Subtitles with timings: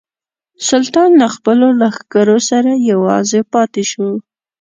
[0.69, 4.09] سلطان له خپلو لښکرو سره یوازې پاته شو.